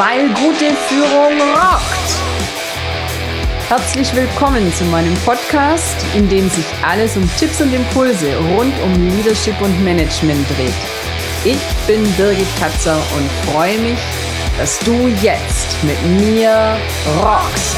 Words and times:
weil 0.00 0.28
gute 0.28 0.74
Führung 0.88 1.38
rockt. 1.52 2.10
Herzlich 3.68 4.14
willkommen 4.14 4.72
zu 4.72 4.84
meinem 4.84 5.14
Podcast, 5.26 5.94
in 6.16 6.26
dem 6.26 6.48
sich 6.48 6.64
alles 6.82 7.18
um 7.18 7.30
Tipps 7.38 7.60
und 7.60 7.70
Impulse 7.74 8.34
rund 8.56 8.72
um 8.82 8.94
Leadership 9.10 9.60
und 9.60 9.84
Management 9.84 10.48
dreht. 10.48 10.72
Ich 11.44 11.58
bin 11.86 12.02
Birgit 12.16 12.46
Katzer 12.58 12.96
und 12.96 13.52
freue 13.52 13.76
mich, 13.80 13.98
dass 14.56 14.78
du 14.78 14.92
jetzt 15.22 15.76
mit 15.82 16.02
mir 16.18 16.78
rockst. 17.18 17.76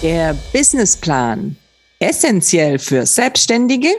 Der 0.00 0.36
Businessplan. 0.52 1.56
Essentiell 1.98 2.78
für 2.78 3.04
Selbstständige, 3.04 3.90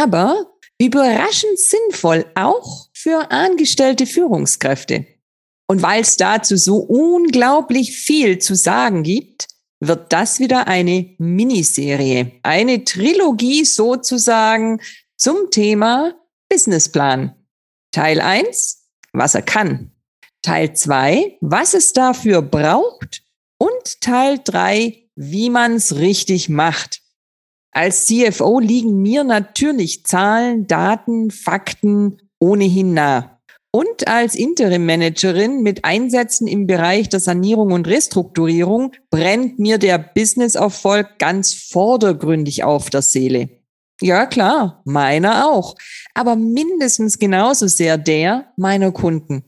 aber 0.00 0.46
überraschend 0.78 1.58
sinnvoll 1.58 2.24
auch 2.36 2.86
für 2.92 3.32
angestellte 3.32 4.06
Führungskräfte. 4.06 5.06
Und 5.66 5.82
weil 5.82 6.02
es 6.02 6.16
dazu 6.16 6.56
so 6.56 6.76
unglaublich 6.76 7.96
viel 7.96 8.38
zu 8.38 8.54
sagen 8.54 9.02
gibt, 9.02 9.48
wird 9.80 10.12
das 10.12 10.38
wieder 10.38 10.66
eine 10.66 11.14
Miniserie, 11.18 12.32
eine 12.42 12.84
Trilogie 12.84 13.64
sozusagen 13.64 14.80
zum 15.16 15.50
Thema 15.50 16.14
Businessplan. 16.48 17.34
Teil 17.92 18.20
1, 18.20 18.88
was 19.12 19.34
er 19.34 19.42
kann. 19.42 19.92
Teil 20.42 20.74
2, 20.74 21.38
was 21.40 21.74
es 21.74 21.92
dafür 21.92 22.42
braucht. 22.42 23.22
Und 23.58 24.00
Teil 24.00 24.40
3, 24.44 25.08
wie 25.14 25.48
man 25.48 25.74
es 25.74 25.96
richtig 25.96 26.48
macht. 26.48 27.00
Als 27.70 28.06
CFO 28.06 28.60
liegen 28.60 29.00
mir 29.00 29.24
natürlich 29.24 30.04
Zahlen, 30.04 30.66
Daten, 30.66 31.30
Fakten 31.30 32.22
ohnehin 32.38 32.94
nah. 32.94 33.33
Und 33.74 34.06
als 34.06 34.36
Interim-Managerin 34.36 35.60
mit 35.60 35.84
Einsätzen 35.84 36.46
im 36.46 36.68
Bereich 36.68 37.08
der 37.08 37.18
Sanierung 37.18 37.72
und 37.72 37.88
Restrukturierung 37.88 38.92
brennt 39.10 39.58
mir 39.58 39.78
der 39.78 39.98
Business-Erfolg 39.98 41.18
ganz 41.18 41.54
vordergründig 41.54 42.62
auf 42.62 42.88
der 42.88 43.02
Seele. 43.02 43.48
Ja 44.00 44.26
klar, 44.26 44.80
meiner 44.84 45.48
auch, 45.48 45.74
aber 46.14 46.36
mindestens 46.36 47.18
genauso 47.18 47.66
sehr 47.66 47.98
der 47.98 48.52
meiner 48.56 48.92
Kunden. 48.92 49.42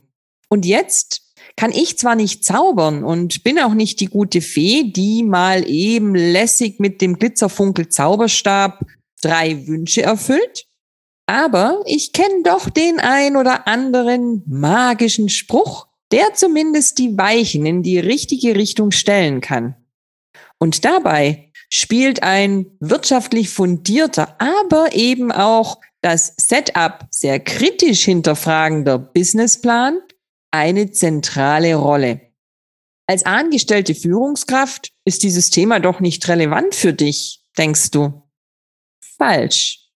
Und 0.49 0.65
jetzt 0.65 1.21
kann 1.55 1.71
ich 1.71 1.97
zwar 1.97 2.15
nicht 2.15 2.43
zaubern 2.43 3.05
und 3.05 3.45
bin 3.45 3.57
auch 3.59 3.75
nicht 3.75 4.01
die 4.01 4.07
gute 4.07 4.41
Fee, 4.41 4.91
die 4.91 5.23
mal 5.23 5.65
eben 5.69 6.13
lässig 6.15 6.81
mit 6.81 6.99
dem 6.99 7.17
Glitzerfunkel 7.17 7.87
Zauberstab 7.87 8.81
drei 9.21 9.65
Wünsche 9.67 10.01
erfüllt, 10.01 10.66
aber 11.27 11.83
ich 11.85 12.13
kenne 12.13 12.41
doch 12.43 12.69
den 12.69 12.99
ein 12.99 13.35
oder 13.35 13.67
anderen 13.67 14.43
magischen 14.47 15.29
Spruch, 15.29 15.87
der 16.11 16.33
zumindest 16.33 16.97
die 16.97 17.17
Weichen 17.17 17.65
in 17.65 17.83
die 17.83 17.99
richtige 17.99 18.55
Richtung 18.55 18.91
stellen 18.91 19.41
kann. 19.41 19.75
Und 20.57 20.85
dabei 20.85 21.51
spielt 21.69 22.23
ein 22.23 22.65
wirtschaftlich 22.79 23.49
fundierter, 23.49 24.35
aber 24.39 24.93
eben 24.93 25.31
auch 25.31 25.79
das 26.01 26.33
Setup 26.37 27.05
sehr 27.11 27.39
kritisch 27.41 28.05
hinterfragender 28.05 28.97
Businessplan 28.97 29.99
eine 30.51 30.91
zentrale 30.91 31.75
Rolle. 31.75 32.21
Als 33.05 33.25
angestellte 33.25 33.95
Führungskraft 33.95 34.91
ist 35.05 35.23
dieses 35.23 35.49
Thema 35.49 35.79
doch 35.79 35.99
nicht 35.99 36.27
relevant 36.27 36.73
für 36.73 36.93
dich, 36.93 37.43
denkst 37.57 37.91
du? 37.91 38.23
Falsch. 39.17 39.86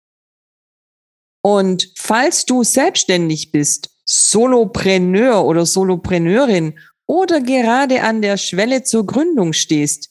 Und 1.43 1.91
falls 1.97 2.45
du 2.45 2.63
selbstständig 2.63 3.51
bist, 3.51 3.89
Solopreneur 4.05 5.45
oder 5.45 5.65
Solopreneurin 5.65 6.77
oder 7.07 7.41
gerade 7.41 8.03
an 8.03 8.21
der 8.21 8.37
Schwelle 8.37 8.83
zur 8.83 9.05
Gründung 9.05 9.53
stehst, 9.53 10.09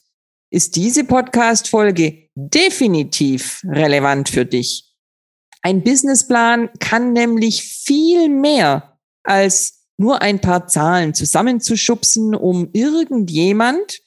ist 0.51 0.75
diese 0.75 1.03
Podcast-Folge 1.05 2.29
definitiv 2.35 3.61
relevant 3.65 4.29
für 4.29 4.45
dich. 4.45 4.91
Ein 5.61 5.83
Businessplan 5.83 6.69
kann 6.79 7.13
nämlich 7.13 7.63
viel 7.63 8.27
mehr 8.27 8.97
als 9.23 9.85
nur 9.97 10.21
ein 10.21 10.41
paar 10.41 10.67
Zahlen 10.67 11.13
zusammenzuschubsen, 11.13 12.33
um 12.35 12.69
irgendjemand, 12.73 14.01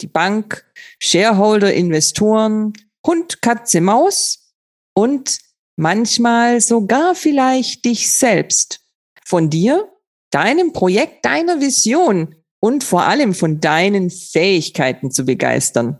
die 0.00 0.06
Bank, 0.06 0.64
Shareholder, 1.00 1.72
Investoren, 1.72 2.74
Hund, 3.06 3.40
Katze, 3.40 3.80
Maus 3.80 4.52
und 4.94 5.38
manchmal 5.76 6.60
sogar 6.60 7.14
vielleicht 7.14 7.84
dich 7.84 8.12
selbst, 8.12 8.80
von 9.24 9.50
dir, 9.50 9.88
deinem 10.30 10.72
Projekt, 10.72 11.24
deiner 11.24 11.60
Vision 11.60 12.34
und 12.60 12.84
vor 12.84 13.02
allem 13.02 13.34
von 13.34 13.60
deinen 13.60 14.10
Fähigkeiten 14.10 15.10
zu 15.10 15.24
begeistern. 15.24 15.98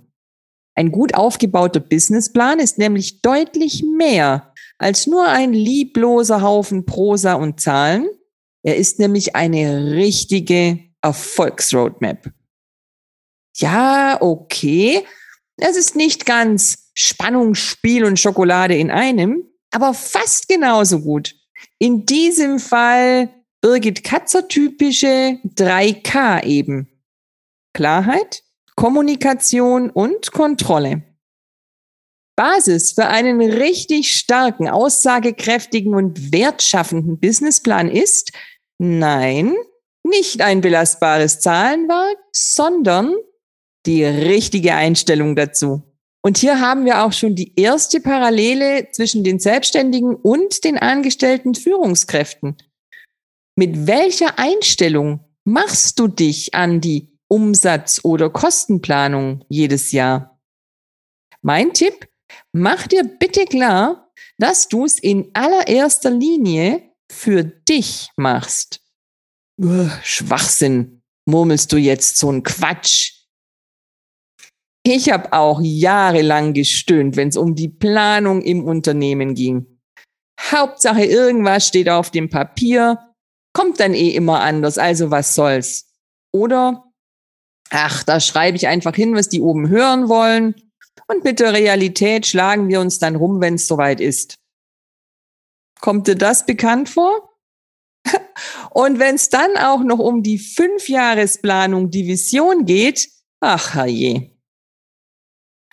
Ein 0.74 0.90
gut 0.90 1.14
aufgebauter 1.14 1.80
Businessplan 1.80 2.58
ist 2.58 2.78
nämlich 2.78 3.22
deutlich 3.22 3.84
mehr 3.84 4.52
als 4.78 5.06
nur 5.06 5.28
ein 5.28 5.52
liebloser 5.52 6.42
Haufen 6.42 6.84
Prosa 6.84 7.34
und 7.34 7.60
Zahlen. 7.60 8.08
Er 8.62 8.76
ist 8.76 8.98
nämlich 8.98 9.36
eine 9.36 9.92
richtige 9.92 10.80
Erfolgsroadmap. 11.00 12.32
Ja, 13.56 14.18
okay. 14.20 15.04
Es 15.56 15.76
ist 15.76 15.94
nicht 15.94 16.26
ganz 16.26 16.90
Spannung, 16.94 17.54
Spiel 17.54 18.04
und 18.04 18.18
Schokolade 18.18 18.76
in 18.76 18.90
einem, 18.90 19.44
aber 19.74 19.92
fast 19.92 20.48
genauso 20.48 21.00
gut. 21.00 21.34
In 21.78 22.06
diesem 22.06 22.58
Fall 22.58 23.28
Birgit 23.60 24.04
Katzer 24.04 24.46
typische 24.46 25.38
3K 25.44 26.44
eben. 26.44 26.88
Klarheit, 27.72 28.42
Kommunikation 28.76 29.90
und 29.90 30.32
Kontrolle. 30.32 31.02
Basis 32.36 32.92
für 32.92 33.06
einen 33.06 33.40
richtig 33.40 34.16
starken, 34.16 34.68
aussagekräftigen 34.68 35.94
und 35.94 36.32
wertschaffenden 36.32 37.18
Businessplan 37.18 37.90
ist, 37.90 38.32
nein, 38.78 39.54
nicht 40.04 40.40
ein 40.40 40.60
belastbares 40.60 41.40
Zahlenwerk, 41.40 42.18
sondern 42.32 43.14
die 43.86 44.04
richtige 44.04 44.74
Einstellung 44.74 45.36
dazu. 45.36 45.93
Und 46.24 46.38
hier 46.38 46.60
haben 46.60 46.86
wir 46.86 47.02
auch 47.04 47.12
schon 47.12 47.34
die 47.34 47.52
erste 47.54 48.00
Parallele 48.00 48.88
zwischen 48.92 49.24
den 49.24 49.38
Selbstständigen 49.38 50.14
und 50.14 50.64
den 50.64 50.78
angestellten 50.78 51.54
Führungskräften. 51.54 52.56
Mit 53.56 53.86
welcher 53.86 54.38
Einstellung 54.38 55.20
machst 55.44 55.98
du 55.98 56.08
dich 56.08 56.54
an 56.54 56.80
die 56.80 57.18
Umsatz- 57.28 58.00
oder 58.04 58.30
Kostenplanung 58.30 59.44
jedes 59.50 59.92
Jahr? 59.92 60.40
Mein 61.42 61.74
Tipp, 61.74 62.08
mach 62.52 62.86
dir 62.86 63.04
bitte 63.04 63.44
klar, 63.44 64.10
dass 64.38 64.68
du 64.68 64.86
es 64.86 64.98
in 64.98 65.30
allererster 65.34 66.10
Linie 66.10 66.90
für 67.12 67.44
dich 67.44 68.08
machst. 68.16 68.80
Schwachsinn, 70.02 71.02
murmelst 71.26 71.70
du 71.70 71.76
jetzt 71.76 72.16
so 72.16 72.32
ein 72.32 72.42
Quatsch. 72.42 73.13
Ich 74.86 75.10
habe 75.10 75.32
auch 75.32 75.60
jahrelang 75.62 76.52
gestöhnt, 76.52 77.16
wenn 77.16 77.28
es 77.28 77.38
um 77.38 77.54
die 77.54 77.70
Planung 77.70 78.42
im 78.42 78.64
Unternehmen 78.64 79.34
ging. 79.34 79.80
Hauptsache, 80.38 81.04
irgendwas 81.04 81.66
steht 81.66 81.88
auf 81.88 82.10
dem 82.10 82.28
Papier, 82.28 82.98
kommt 83.54 83.80
dann 83.80 83.94
eh 83.94 84.10
immer 84.10 84.40
anders, 84.40 84.76
also 84.76 85.10
was 85.10 85.34
soll's. 85.34 85.90
Oder, 86.32 86.84
ach, 87.70 88.04
da 88.04 88.20
schreibe 88.20 88.58
ich 88.58 88.66
einfach 88.66 88.94
hin, 88.94 89.14
was 89.14 89.30
die 89.30 89.40
oben 89.40 89.68
hören 89.68 90.08
wollen, 90.08 90.54
und 91.06 91.24
mit 91.24 91.40
der 91.40 91.52
Realität 91.52 92.26
schlagen 92.26 92.68
wir 92.68 92.80
uns 92.80 92.98
dann 92.98 93.16
rum, 93.16 93.40
wenn 93.40 93.54
es 93.54 93.66
soweit 93.66 94.00
ist. 94.00 94.36
Kommt 95.80 96.06
dir 96.06 96.16
das 96.16 96.46
bekannt 96.46 96.88
vor? 96.88 97.30
und 98.70 98.98
wenn 98.98 99.16
es 99.16 99.28
dann 99.28 99.56
auch 99.56 99.82
noch 99.82 99.98
um 99.98 100.22
die 100.22 100.38
Fünfjahresplanung, 100.38 101.90
die 101.90 102.06
Vision 102.06 102.64
geht, 102.64 103.10
ach 103.40 103.74
herrje. 103.74 104.33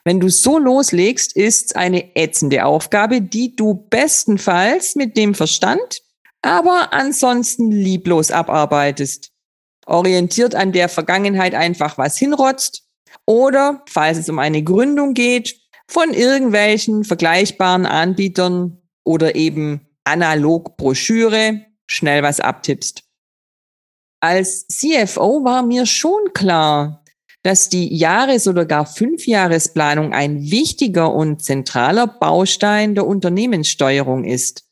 Wenn 0.03 0.19
du 0.19 0.29
so 0.29 0.57
loslegst, 0.57 1.35
ist 1.35 1.75
eine 1.75 2.15
ätzende 2.15 2.65
Aufgabe, 2.65 3.21
die 3.21 3.55
du 3.55 3.85
bestenfalls 3.89 4.95
mit 4.95 5.15
dem 5.15 5.35
Verstand, 5.35 6.01
aber 6.41 6.91
ansonsten 6.91 7.71
lieblos 7.71 8.31
abarbeitest. 8.31 9.31
Orientiert 9.85 10.55
an 10.55 10.71
der 10.71 10.89
Vergangenheit 10.89 11.53
einfach 11.53 11.97
was 11.97 12.17
hinrotzt 12.17 12.87
oder, 13.25 13.83
falls 13.87 14.17
es 14.17 14.29
um 14.29 14.39
eine 14.39 14.63
Gründung 14.63 15.13
geht, 15.13 15.59
von 15.87 16.13
irgendwelchen 16.13 17.03
vergleichbaren 17.03 17.85
Anbietern 17.85 18.81
oder 19.03 19.35
eben 19.35 19.87
analog 20.03 20.77
Broschüre 20.77 21.65
schnell 21.85 22.23
was 22.23 22.39
abtippst. 22.39 23.03
Als 24.21 24.67
CFO 24.67 25.43
war 25.43 25.63
mir 25.63 25.85
schon 25.85 26.33
klar, 26.33 27.00
dass 27.43 27.69
die 27.69 27.95
Jahres- 27.95 28.47
oder 28.47 28.65
gar 28.65 28.85
Fünfjahresplanung 28.85 30.13
ein 30.13 30.51
wichtiger 30.51 31.13
und 31.13 31.43
zentraler 31.43 32.07
Baustein 32.07 32.95
der 32.95 33.07
Unternehmenssteuerung 33.07 34.23
ist. 34.23 34.65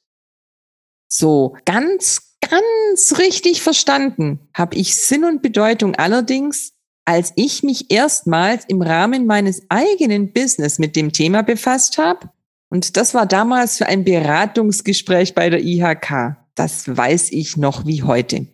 So 1.07 1.55
ganz 1.65 2.29
ganz 2.41 3.17
richtig 3.17 3.61
verstanden 3.61 4.39
habe 4.53 4.75
ich 4.75 4.95
Sinn 4.95 5.23
und 5.23 5.41
Bedeutung 5.41 5.95
allerdings, 5.95 6.73
als 7.05 7.33
ich 7.35 7.63
mich 7.63 7.91
erstmals 7.91 8.65
im 8.65 8.81
Rahmen 8.81 9.25
meines 9.25 9.63
eigenen 9.69 10.31
Business 10.31 10.79
mit 10.79 10.95
dem 10.95 11.11
Thema 11.11 11.41
befasst 11.41 11.97
habe. 11.97 12.29
Und 12.69 12.97
das 12.97 13.13
war 13.13 13.25
damals 13.25 13.77
für 13.77 13.87
ein 13.87 14.03
Beratungsgespräch 14.03 15.33
bei 15.33 15.49
der 15.49 15.63
IHK. 15.63 16.37
Das 16.53 16.95
weiß 16.95 17.31
ich 17.31 17.57
noch 17.57 17.85
wie 17.85 18.03
heute. 18.03 18.47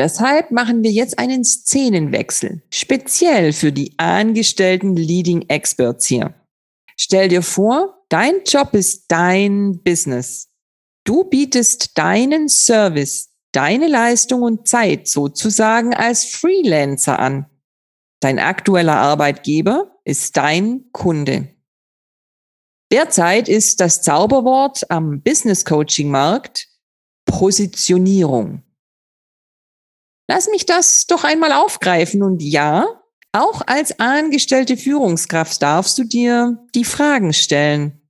Deshalb 0.00 0.50
machen 0.50 0.82
wir 0.82 0.90
jetzt 0.90 1.18
einen 1.18 1.44
Szenenwechsel, 1.44 2.62
speziell 2.70 3.52
für 3.52 3.70
die 3.70 3.92
angestellten 3.98 4.96
Leading 4.96 5.42
Experts 5.50 6.06
hier. 6.06 6.32
Stell 6.96 7.28
dir 7.28 7.42
vor, 7.42 8.02
dein 8.08 8.42
Job 8.46 8.72
ist 8.72 9.04
dein 9.08 9.82
Business. 9.82 10.48
Du 11.04 11.24
bietest 11.24 11.98
deinen 11.98 12.48
Service, 12.48 13.34
deine 13.52 13.88
Leistung 13.88 14.40
und 14.40 14.66
Zeit 14.66 15.06
sozusagen 15.06 15.92
als 15.92 16.24
Freelancer 16.24 17.18
an. 17.18 17.44
Dein 18.20 18.38
aktueller 18.38 18.96
Arbeitgeber 18.96 20.00
ist 20.04 20.34
dein 20.38 20.86
Kunde. 20.92 21.54
Derzeit 22.90 23.50
ist 23.50 23.82
das 23.82 24.00
Zauberwort 24.00 24.90
am 24.90 25.20
Business 25.20 25.66
Coaching 25.66 26.10
Markt 26.10 26.68
Positionierung. 27.26 28.62
Lass 30.30 30.48
mich 30.48 30.64
das 30.64 31.08
doch 31.08 31.24
einmal 31.24 31.50
aufgreifen 31.50 32.22
und 32.22 32.40
ja, 32.40 32.86
auch 33.32 33.62
als 33.66 33.98
angestellte 33.98 34.76
Führungskraft 34.76 35.60
darfst 35.60 35.98
du 35.98 36.04
dir 36.04 36.56
die 36.72 36.84
Fragen 36.84 37.32
stellen. 37.32 38.00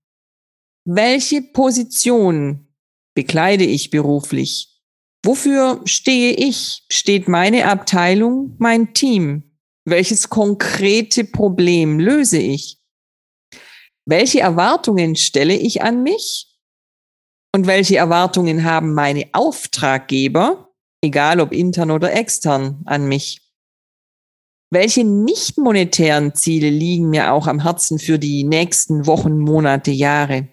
Welche 0.84 1.40
Position 1.40 2.68
bekleide 3.14 3.64
ich 3.64 3.88
beruflich? 3.88 4.82
Wofür 5.24 5.80
stehe 5.86 6.34
ich? 6.34 6.84
Steht 6.92 7.26
meine 7.26 7.64
Abteilung, 7.64 8.54
mein 8.58 8.92
Team? 8.92 9.56
Welches 9.86 10.28
konkrete 10.28 11.24
Problem 11.24 11.98
löse 11.98 12.36
ich? 12.38 12.82
Welche 14.04 14.40
Erwartungen 14.40 15.16
stelle 15.16 15.56
ich 15.56 15.80
an 15.80 16.02
mich? 16.02 16.48
Und 17.54 17.66
welche 17.66 17.96
Erwartungen 17.96 18.64
haben 18.64 18.92
meine 18.92 19.30
Auftraggeber, 19.32 20.69
egal 21.02 21.40
ob 21.40 21.52
intern 21.52 21.90
oder 21.90 22.12
extern, 22.12 22.82
an 22.84 23.06
mich? 23.06 23.40
Welche 24.70 25.04
nicht 25.04 25.58
monetären 25.58 26.34
Ziele 26.34 26.70
liegen 26.70 27.10
mir 27.10 27.32
auch 27.32 27.46
am 27.46 27.62
Herzen 27.62 27.98
für 27.98 28.18
die 28.18 28.44
nächsten 28.44 29.06
Wochen, 29.06 29.38
Monate, 29.38 29.90
Jahre? 29.90 30.48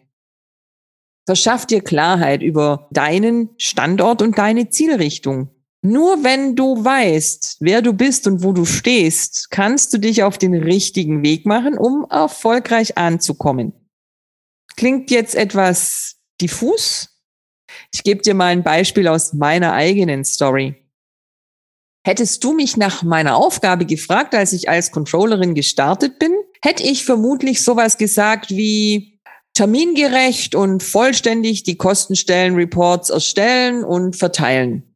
Verschaff 1.28 1.66
dir 1.66 1.82
Klarheit 1.82 2.42
über 2.42 2.88
deinen 2.92 3.50
Standort 3.58 4.22
und 4.22 4.38
deine 4.38 4.70
Zielrichtung. 4.70 5.50
Nur 5.84 6.24
wenn 6.24 6.56
du 6.56 6.84
weißt, 6.84 7.58
wer 7.60 7.82
du 7.82 7.94
bist 7.94 8.26
und 8.28 8.44
wo 8.44 8.54
du 8.54 8.66
stehst, 8.66 9.52
kannst 9.52 9.94
du 9.94 10.00
dich 10.00 10.24
auf 10.24 10.38
den 10.38 10.56
richtigen 10.56 11.24
Weg 11.24 11.46
machen, 11.46 11.78
um 11.78 12.08
erfolgreich 12.10 12.98
anzukommen. 12.98 13.74
Klingt 14.76 15.12
jetzt 15.12 15.36
etwas 15.36 16.16
diffus? 16.42 17.17
Ich 17.94 18.04
gebe 18.04 18.22
dir 18.22 18.34
mal 18.34 18.48
ein 18.48 18.64
Beispiel 18.64 19.08
aus 19.08 19.34
meiner 19.34 19.74
eigenen 19.74 20.26
Story. 20.26 20.76
Hättest 22.06 22.44
du 22.44 22.54
mich 22.54 22.78
nach 22.78 23.04
meiner 23.04 23.36
Aufgabe 23.36 23.86
gefragt, 23.86 24.34
als 24.34 24.54
ich 24.54 24.70
als 24.70 24.92
Controllerin 24.92 25.56
gestartet 25.56 26.20
bin, 26.20 26.32
hätte 26.62 26.84
ich 26.84 27.04
vermutlich 27.04 27.62
sowas 27.62 27.98
gesagt 27.98 28.52
wie, 28.52 29.18
termingerecht 29.58 30.54
und 30.54 30.84
vollständig 30.84 31.64
die 31.64 31.78
Kostenstellenreports 31.78 33.10
erstellen 33.10 33.84
und 33.84 34.16
verteilen. 34.16 34.96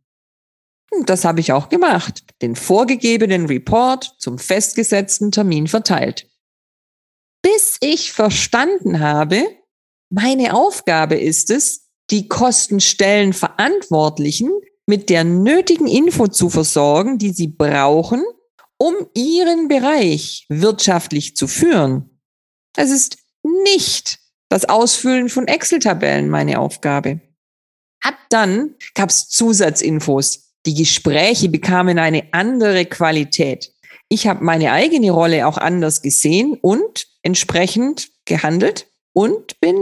Und 0.91 1.09
das 1.09 1.25
habe 1.25 1.39
ich 1.39 1.51
auch 1.51 1.67
gemacht, 1.69 2.23
den 2.43 2.55
vorgegebenen 2.55 3.47
Report 3.47 4.15
zum 4.19 4.37
festgesetzten 4.37 5.31
Termin 5.31 5.67
verteilt. 5.67 6.29
Bis 7.41 7.77
ich 7.81 8.11
verstanden 8.11 8.99
habe, 8.99 9.43
meine 10.11 10.53
Aufgabe 10.53 11.15
ist 11.15 11.49
es, 11.49 11.89
die 12.11 12.27
Kostenstellenverantwortlichen 12.27 14.51
mit 14.85 15.09
der 15.09 15.23
nötigen 15.23 15.87
Info 15.87 16.27
zu 16.27 16.49
versorgen, 16.49 17.17
die 17.17 17.31
sie 17.31 17.47
brauchen, 17.47 18.21
um 18.77 18.93
ihren 19.15 19.69
Bereich 19.69 20.45
wirtschaftlich 20.49 21.35
zu 21.35 21.47
führen. 21.47 22.19
Es 22.75 22.91
ist 22.91 23.17
nicht 23.43 24.19
das 24.49 24.65
Ausfüllen 24.65 25.29
von 25.29 25.47
Excel-Tabellen 25.47 26.29
meine 26.29 26.59
Aufgabe. 26.59 27.21
Ab 28.03 28.15
dann 28.29 28.75
gab 28.95 29.09
es 29.09 29.29
Zusatzinfos. 29.29 30.55
Die 30.65 30.73
Gespräche 30.73 31.47
bekamen 31.49 31.99
eine 31.99 32.33
andere 32.33 32.85
Qualität. 32.85 33.71
Ich 34.09 34.25
habe 34.27 34.43
meine 34.43 34.73
eigene 34.73 35.11
Rolle 35.11 35.47
auch 35.47 35.57
anders 35.57 36.01
gesehen 36.01 36.57
und 36.61 37.07
entsprechend 37.21 38.09
gehandelt 38.25 38.87
und 39.13 39.61
bin 39.61 39.77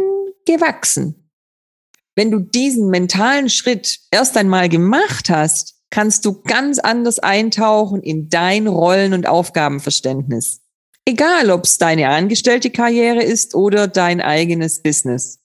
gewachsen. 0.46 1.19
Wenn 2.20 2.32
du 2.32 2.40
diesen 2.40 2.90
mentalen 2.90 3.48
Schritt 3.48 3.98
erst 4.12 4.36
einmal 4.36 4.68
gemacht 4.68 5.30
hast, 5.30 5.76
kannst 5.90 6.26
du 6.26 6.42
ganz 6.42 6.78
anders 6.78 7.20
eintauchen 7.20 8.04
in 8.04 8.28
dein 8.28 8.68
Rollen- 8.68 9.14
und 9.14 9.26
Aufgabenverständnis. 9.26 10.60
Egal, 11.06 11.50
ob 11.50 11.64
es 11.64 11.78
deine 11.78 12.10
angestellte 12.10 12.72
Karriere 12.72 13.24
ist 13.24 13.56
oder 13.56 13.88
dein 13.88 14.20
eigenes 14.20 14.82
Business. 14.82 15.40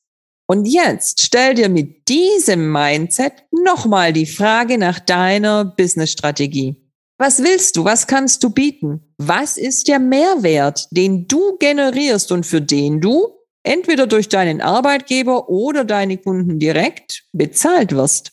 Und 0.49 0.65
jetzt 0.65 1.21
stell 1.23 1.55
dir 1.55 1.69
mit 1.69 2.09
diesem 2.09 2.73
Mindset 2.73 3.35
nochmal 3.53 4.13
die 4.13 4.27
Frage 4.27 4.77
nach 4.77 4.99
deiner 4.99 5.65
Businessstrategie. 5.65 6.91
Was 7.19 7.41
willst 7.45 7.77
du? 7.77 7.85
Was 7.85 8.09
kannst 8.09 8.43
du 8.43 8.51
bieten? 8.51 9.15
Was 9.17 9.59
ist 9.59 9.87
der 9.87 10.01
Mehrwert, 10.01 10.89
den 10.91 11.29
du 11.29 11.57
generierst 11.59 12.33
und 12.33 12.45
für 12.45 12.61
den 12.61 13.01
du 13.01 13.29
entweder 13.65 14.07
durch 14.07 14.29
deinen 14.29 14.61
Arbeitgeber 14.61 15.49
oder 15.49 15.85
deine 15.85 16.19
Kunden 16.19 16.61
direkt 16.61 17.25
bezahlt 17.33 17.93
wirst? 17.93 18.33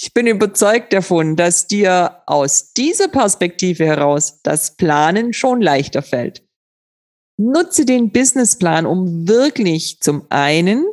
Ich 0.00 0.14
bin 0.14 0.26
überzeugt 0.26 0.92
davon, 0.92 1.34
dass 1.34 1.66
dir 1.66 2.22
aus 2.26 2.72
dieser 2.72 3.08
Perspektive 3.08 3.84
heraus 3.84 4.40
das 4.42 4.76
Planen 4.76 5.32
schon 5.32 5.60
leichter 5.60 6.02
fällt. 6.02 6.44
Nutze 7.36 7.84
den 7.84 8.10
Businessplan, 8.10 8.86
um 8.86 9.28
wirklich 9.28 10.00
zum 10.00 10.26
einen 10.28 10.84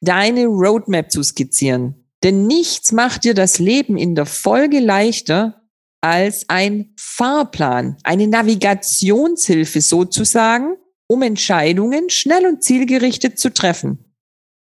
deine 0.00 0.46
Roadmap 0.46 1.10
zu 1.10 1.22
skizzieren. 1.22 2.08
Denn 2.22 2.46
nichts 2.46 2.92
macht 2.92 3.24
dir 3.24 3.34
das 3.34 3.58
Leben 3.58 3.96
in 3.96 4.14
der 4.14 4.26
Folge 4.26 4.80
leichter 4.80 5.62
als 6.00 6.48
ein 6.48 6.92
Fahrplan, 6.98 7.96
eine 8.02 8.26
Navigationshilfe 8.26 9.80
sozusagen, 9.80 10.76
um 11.14 11.22
Entscheidungen 11.22 12.10
schnell 12.10 12.46
und 12.46 12.62
zielgerichtet 12.62 13.38
zu 13.38 13.52
treffen. 13.52 14.12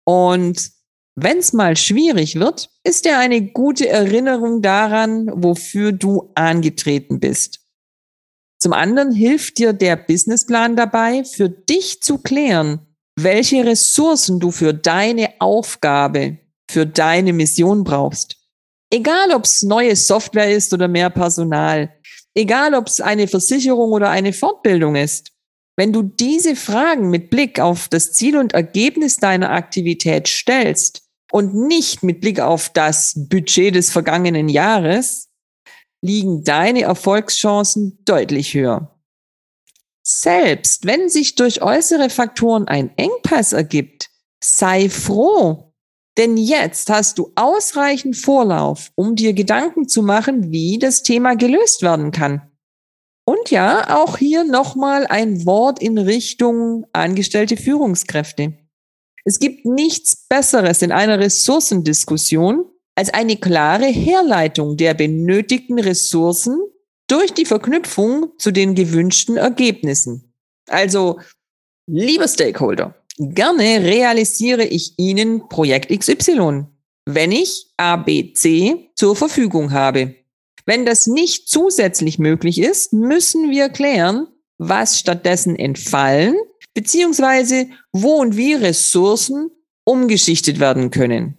Und 0.04 0.70
wenn 1.16 1.38
es 1.38 1.52
mal 1.52 1.76
schwierig 1.76 2.38
wird, 2.38 2.70
ist 2.84 3.06
er 3.06 3.18
eine 3.18 3.40
gute 3.40 3.88
Erinnerung 3.88 4.60
daran, 4.60 5.30
wofür 5.32 5.92
du 5.92 6.30
angetreten 6.34 7.20
bist. 7.20 7.60
Zum 8.60 8.72
anderen 8.72 9.12
hilft 9.12 9.58
dir 9.58 9.72
der 9.72 9.96
Businessplan 9.96 10.76
dabei, 10.76 11.24
für 11.24 11.48
dich 11.48 12.02
zu 12.02 12.18
klären, 12.18 12.80
welche 13.18 13.64
Ressourcen 13.64 14.40
du 14.40 14.50
für 14.50 14.74
deine 14.74 15.40
Aufgabe, 15.40 16.38
für 16.70 16.86
deine 16.86 17.32
Mission 17.32 17.82
brauchst. 17.82 18.36
Egal, 18.90 19.32
ob 19.32 19.44
es 19.44 19.62
neue 19.62 19.96
Software 19.96 20.54
ist 20.54 20.72
oder 20.72 20.86
mehr 20.86 21.10
Personal, 21.10 21.92
egal, 22.34 22.74
ob 22.74 22.86
es 22.88 23.00
eine 23.00 23.26
Versicherung 23.26 23.92
oder 23.92 24.10
eine 24.10 24.32
Fortbildung 24.32 24.96
ist. 24.96 25.32
Wenn 25.76 25.92
du 25.92 26.02
diese 26.02 26.56
Fragen 26.56 27.10
mit 27.10 27.30
Blick 27.30 27.60
auf 27.60 27.88
das 27.88 28.12
Ziel 28.12 28.36
und 28.38 28.54
Ergebnis 28.54 29.16
deiner 29.16 29.50
Aktivität 29.50 30.26
stellst, 30.26 31.06
und 31.32 31.54
nicht 31.54 32.02
mit 32.02 32.20
Blick 32.20 32.40
auf 32.40 32.70
das 32.70 33.14
Budget 33.28 33.74
des 33.74 33.90
vergangenen 33.90 34.48
Jahres, 34.48 35.28
liegen 36.02 36.44
deine 36.44 36.82
Erfolgschancen 36.82 37.98
deutlich 38.04 38.54
höher. 38.54 38.96
Selbst 40.02 40.86
wenn 40.86 41.08
sich 41.08 41.34
durch 41.34 41.62
äußere 41.62 42.10
Faktoren 42.10 42.68
ein 42.68 42.96
Engpass 42.96 43.52
ergibt, 43.52 44.08
sei 44.42 44.88
froh, 44.88 45.72
denn 46.16 46.36
jetzt 46.36 46.88
hast 46.90 47.18
du 47.18 47.32
ausreichend 47.34 48.16
Vorlauf, 48.16 48.92
um 48.94 49.16
dir 49.16 49.32
Gedanken 49.32 49.88
zu 49.88 50.02
machen, 50.02 50.52
wie 50.52 50.78
das 50.78 51.02
Thema 51.02 51.34
gelöst 51.34 51.82
werden 51.82 52.12
kann. 52.12 52.45
Und 53.28 53.50
ja, 53.50 53.96
auch 53.96 54.18
hier 54.18 54.44
nochmal 54.44 55.06
ein 55.08 55.44
Wort 55.46 55.82
in 55.82 55.98
Richtung 55.98 56.86
angestellte 56.92 57.56
Führungskräfte. 57.56 58.54
Es 59.24 59.40
gibt 59.40 59.66
nichts 59.66 60.14
Besseres 60.28 60.80
in 60.80 60.92
einer 60.92 61.18
Ressourcendiskussion 61.18 62.64
als 62.94 63.12
eine 63.12 63.36
klare 63.36 63.86
Herleitung 63.86 64.76
der 64.76 64.94
benötigten 64.94 65.80
Ressourcen 65.80 66.56
durch 67.08 67.32
die 67.32 67.44
Verknüpfung 67.44 68.30
zu 68.38 68.52
den 68.52 68.76
gewünschten 68.76 69.36
Ergebnissen. 69.36 70.32
Also, 70.68 71.18
liebe 71.88 72.28
Stakeholder, 72.28 72.94
gerne 73.18 73.82
realisiere 73.82 74.64
ich 74.64 74.94
Ihnen 74.98 75.48
Projekt 75.48 75.90
XY. 75.90 76.66
wenn 77.08 77.30
ich 77.30 77.66
ABC 77.76 78.90
zur 78.94 79.14
Verfügung 79.14 79.72
habe. 79.72 80.16
Wenn 80.66 80.84
das 80.84 81.06
nicht 81.06 81.48
zusätzlich 81.48 82.18
möglich 82.18 82.60
ist, 82.60 82.92
müssen 82.92 83.50
wir 83.50 83.68
klären, 83.68 84.26
was 84.58 84.98
stattdessen 84.98 85.56
entfallen, 85.56 86.34
beziehungsweise 86.74 87.68
wo 87.92 88.14
und 88.14 88.36
wie 88.36 88.54
Ressourcen 88.54 89.50
umgeschichtet 89.84 90.58
werden 90.58 90.90
können. 90.90 91.36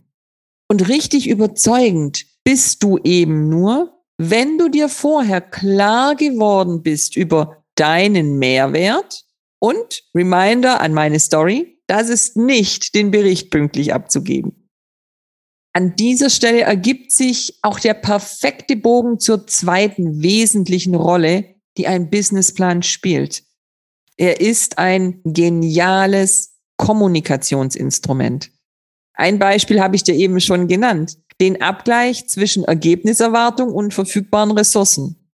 Und 0.69 0.88
richtig 0.88 1.27
überzeugend 1.27 2.25
bist 2.43 2.84
du 2.84 2.98
eben 3.03 3.50
nur, 3.50 4.01
wenn 4.17 4.57
du 4.57 4.69
dir 4.69 4.89
vorher 4.89 5.41
klar 5.41 6.15
geworden 6.15 6.81
bist 6.81 7.15
über 7.15 7.63
deinen 7.75 8.39
Mehrwert 8.39 9.25
und 9.60 10.03
Reminder 10.15 10.81
an 10.81 10.93
meine 10.93 11.19
Story, 11.19 11.81
das 11.88 12.10
ist 12.10 12.36
nicht 12.38 12.96
den 12.96 13.12
Bericht 13.12 13.51
pünktlich 13.51 13.93
abzugeben. 13.93 14.66
An 15.77 15.96
dieser 15.96 16.31
Stelle 16.31 16.62
ergibt 16.62 17.12
sich 17.12 17.60
auch 17.62 17.79
der 17.79 17.93
perfekte 17.93 18.75
Bogen 18.75 19.19
zur 19.19 19.46
zweiten 19.46 20.24
wesentlichen 20.24 20.96
Rolle, 20.96 21.53
die 21.77 21.86
ein 21.86 22.10
Businessplan 22.10 22.81
spielt. 22.81 23.43
Er 24.15 24.41
ist 24.41 24.79
ein 24.79 25.22
geniales 25.24 26.55
Kommunikationsinstrument. 26.77 28.50
Ein 29.13 29.38
Beispiel 29.38 29.79
habe 29.79 29.96
ich 29.96 30.01
dir 30.01 30.15
eben 30.15 30.41
schon 30.41 30.67
genannt. 30.67 31.19
Den 31.39 31.62
Abgleich 31.62 32.27
zwischen 32.27 32.63
Ergebniserwartung 32.63 33.72
und 33.72 33.93
verfügbaren 33.93 34.50
Ressourcen. 34.50 35.29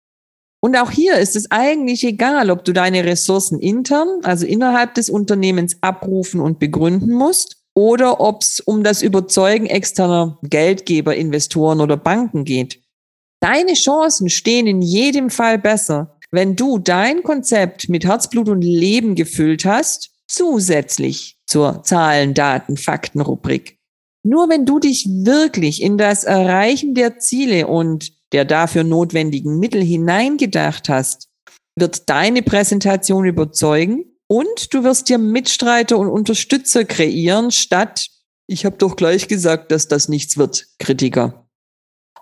Und 0.58 0.74
auch 0.74 0.90
hier 0.90 1.18
ist 1.18 1.36
es 1.36 1.52
eigentlich 1.52 2.02
egal, 2.02 2.50
ob 2.50 2.64
du 2.64 2.72
deine 2.72 3.04
Ressourcen 3.04 3.60
intern, 3.60 4.08
also 4.24 4.44
innerhalb 4.44 4.94
des 4.94 5.08
Unternehmens 5.08 5.76
abrufen 5.82 6.40
und 6.40 6.58
begründen 6.58 7.12
musst, 7.12 7.61
oder 7.74 8.20
ob 8.20 8.42
es 8.42 8.60
um 8.60 8.84
das 8.84 9.02
Überzeugen 9.02 9.66
externer 9.66 10.38
Geldgeber, 10.42 11.16
Investoren 11.16 11.80
oder 11.80 11.96
Banken 11.96 12.44
geht. 12.44 12.82
Deine 13.40 13.74
Chancen 13.74 14.28
stehen 14.28 14.66
in 14.66 14.82
jedem 14.82 15.30
Fall 15.30 15.58
besser, 15.58 16.18
wenn 16.30 16.56
du 16.56 16.78
dein 16.78 17.22
Konzept 17.22 17.88
mit 17.88 18.04
Herzblut 18.04 18.48
und 18.48 18.62
Leben 18.62 19.14
gefüllt 19.14 19.64
hast, 19.64 20.10
zusätzlich 20.28 21.38
zur 21.46 21.82
Zahlen, 21.82 22.34
Daten, 22.34 22.76
Fakten 22.76 23.20
Rubrik. 23.20 23.78
Nur 24.24 24.48
wenn 24.48 24.64
du 24.64 24.78
dich 24.78 25.06
wirklich 25.08 25.82
in 25.82 25.98
das 25.98 26.24
Erreichen 26.24 26.94
der 26.94 27.18
Ziele 27.18 27.66
und 27.66 28.12
der 28.32 28.44
dafür 28.44 28.84
notwendigen 28.84 29.58
Mittel 29.58 29.82
hineingedacht 29.82 30.88
hast, 30.88 31.28
wird 31.76 32.08
deine 32.08 32.42
Präsentation 32.42 33.24
überzeugen 33.24 34.11
und 34.32 34.72
du 34.72 34.82
wirst 34.82 35.10
dir 35.10 35.18
Mitstreiter 35.18 35.98
und 35.98 36.08
Unterstützer 36.08 36.86
kreieren, 36.86 37.50
statt, 37.50 38.06
ich 38.46 38.64
habe 38.64 38.78
doch 38.78 38.96
gleich 38.96 39.28
gesagt, 39.28 39.70
dass 39.70 39.88
das 39.88 40.08
nichts 40.08 40.38
wird, 40.38 40.68
Kritiker. 40.78 41.46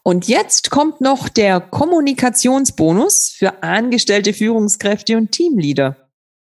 Und 0.03 0.27
jetzt 0.27 0.71
kommt 0.73 1.01
noch 1.01 1.29
der 1.29 1.61
Kommunikationsbonus 1.61 3.29
für 3.29 3.63
angestellte 3.63 4.33
Führungskräfte 4.33 5.17
und 5.17 5.31
Teamleader. 5.31 6.11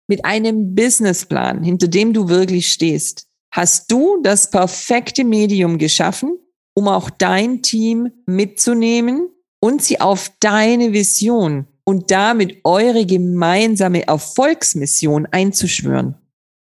Mit 0.08 0.24
einem 0.24 0.74
Businessplan, 0.74 1.64
hinter 1.64 1.90
dem 1.90 2.14
du 2.14 2.30
wirklich 2.30 2.72
stehst, 2.72 3.28
hast 3.52 3.92
du 3.92 4.22
das 4.24 4.52
perfekte 4.52 5.26
Medium 5.26 5.78
geschaffen, 5.78 6.40
um 6.76 6.88
auch 6.88 7.10
dein 7.10 7.62
Team 7.62 8.10
mitzunehmen 8.26 9.28
und 9.60 9.82
sie 9.84 10.00
auf 10.00 10.32
deine 10.40 10.94
Vision 10.94 11.68
und 11.92 12.10
damit 12.10 12.62
eure 12.64 13.06
gemeinsame 13.06 14.08
Erfolgsmission 14.08 15.26
einzuschwören. 15.26 16.16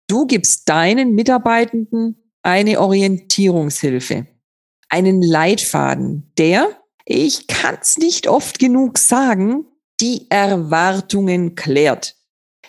Du 0.07 0.25
gibst 0.25 0.69
deinen 0.69 1.17
Mitarbeitenden 1.17 2.31
eine 2.43 2.81
Orientierungshilfe, 2.81 4.29
einen 4.89 5.23
Leitfaden, 5.23 6.31
der, 6.39 6.69
ich 7.05 7.49
kann 7.49 7.77
es 7.83 7.99
nicht 7.99 8.29
oft 8.29 8.61
genug 8.61 8.99
sagen, 8.99 9.67
die 10.01 10.31
Erwartungen 10.31 11.57
klärt, 11.57 12.15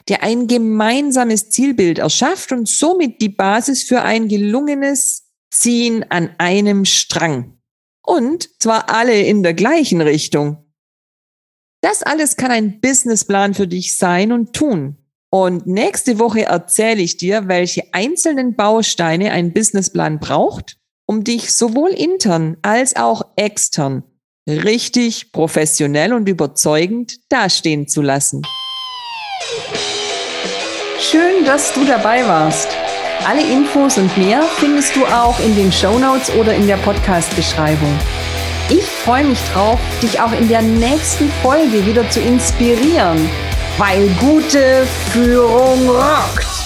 der 0.09 0.23
ein 0.23 0.47
gemeinsames 0.47 1.51
Zielbild 1.51 1.99
erschafft 1.99 2.51
und 2.51 2.67
somit 2.67 3.21
die 3.21 3.29
Basis 3.29 3.83
für 3.83 4.01
ein 4.01 4.27
gelungenes 4.29 5.27
Ziehen 5.51 6.03
an 6.09 6.31
einem 6.39 6.85
Strang. 6.85 7.59
Und 8.03 8.49
zwar 8.59 8.89
alle 8.89 9.21
in 9.21 9.43
der 9.43 9.53
gleichen 9.53 10.01
Richtung. 10.01 10.66
Das 11.81 12.03
alles 12.03 12.37
kann 12.37 12.51
ein 12.51 12.79
Businessplan 12.79 13.53
für 13.53 13.67
dich 13.67 13.97
sein 13.97 14.31
und 14.31 14.53
tun. 14.53 14.97
Und 15.29 15.67
nächste 15.67 16.19
Woche 16.19 16.45
erzähle 16.45 17.01
ich 17.01 17.17
dir, 17.17 17.47
welche 17.47 17.83
einzelnen 17.93 18.55
Bausteine 18.55 19.31
ein 19.31 19.53
Businessplan 19.53 20.19
braucht, 20.19 20.77
um 21.05 21.23
dich 21.23 21.53
sowohl 21.53 21.89
intern 21.89 22.57
als 22.61 22.95
auch 22.95 23.21
extern 23.35 24.03
richtig 24.47 25.31
professionell 25.31 26.13
und 26.13 26.29
überzeugend 26.29 27.17
dastehen 27.29 27.87
zu 27.87 28.01
lassen. 28.01 28.41
Schön, 30.99 31.45
dass 31.45 31.73
du 31.73 31.85
dabei 31.85 32.25
warst. 32.25 32.69
Alle 33.25 33.41
Infos 33.41 33.97
und 33.97 34.15
mehr 34.17 34.43
findest 34.43 34.95
du 34.95 35.05
auch 35.05 35.39
in 35.41 35.55
den 35.55 35.71
Show 35.71 35.99
Notes 35.99 36.31
oder 36.35 36.55
in 36.55 36.65
der 36.65 36.77
Podcast-Beschreibung. 36.77 38.16
Ich 38.69 38.83
freue 38.83 39.23
mich 39.23 39.39
drauf, 39.53 39.79
dich 40.01 40.19
auch 40.19 40.33
in 40.33 40.49
der 40.49 40.61
nächsten 40.61 41.31
Folge 41.41 41.85
wieder 41.85 42.09
zu 42.09 42.19
inspirieren, 42.19 43.29
weil 43.77 44.09
gute 44.19 44.85
Führung 45.13 45.89
rockt. 45.89 46.56